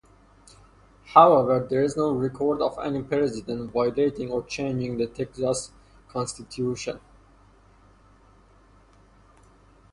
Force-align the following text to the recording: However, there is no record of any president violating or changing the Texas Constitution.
However, 1.13 1.59
there 1.59 1.83
is 1.83 1.95
no 1.95 2.11
record 2.11 2.59
of 2.59 2.75
any 2.79 3.03
president 3.03 3.69
violating 3.71 4.31
or 4.31 4.41
changing 4.41 4.97
the 4.97 5.05
Texas 5.05 5.69
Constitution. 6.09 6.99